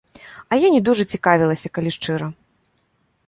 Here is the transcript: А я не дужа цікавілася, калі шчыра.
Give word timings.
А 0.47 0.53
я 0.59 0.67
не 0.75 0.79
дужа 0.87 1.03
цікавілася, 1.17 1.71
калі 1.79 1.89
шчыра. 1.99 2.31